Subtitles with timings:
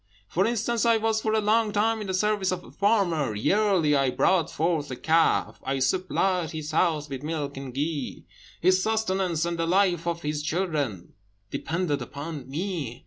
[0.27, 3.95] For instance, I was for a long time in the service of a farmer; yearly
[3.95, 8.25] I brought forth a calf; I supplied his house with milk and ghee;
[8.59, 11.13] his sustenance, and the life of his children,
[11.51, 12.99] depended upon me.